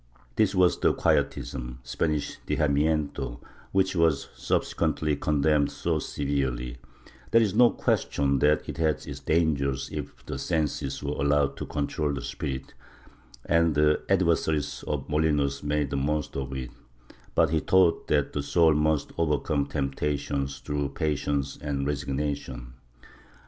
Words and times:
^ 0.15 0.19
This 0.35 0.55
was 0.55 0.79
the 0.79 0.95
Quietism— 0.95 1.77
the 1.83 1.87
Spanish 1.87 2.39
Dejaviiento— 2.47 3.37
which 3.71 3.95
was 3.95 4.29
subsequently 4.33 5.15
condemned 5.15 5.69
so 5.71 5.99
severely; 5.99 6.79
there 7.29 7.41
is 7.43 7.53
no 7.53 7.69
question 7.69 8.39
that 8.39 8.67
it 8.67 8.77
had 8.77 9.05
its 9.05 9.19
dangers 9.19 9.91
if 9.91 10.25
the 10.25 10.39
senses 10.39 11.03
were 11.03 11.11
allowed 11.23 11.55
to 11.57 11.67
control 11.67 12.13
the 12.15 12.23
spirit, 12.23 12.73
and 13.45 13.75
the 13.75 14.01
adversaries 14.09 14.83
of 14.87 15.07
Molinos 15.07 15.61
made 15.61 15.91
the 15.91 15.97
most 15.97 16.35
of 16.35 16.51
it, 16.53 16.71
but 17.35 17.51
he 17.51 17.61
taught 17.61 18.07
that 18.07 18.33
the 18.33 18.41
soul 18.41 18.73
must 18.73 19.11
overcome 19.19 19.67
temptation 19.67 20.47
through 20.47 20.89
patience 20.89 21.59
and 21.61 21.85
resignation. 21.85 22.73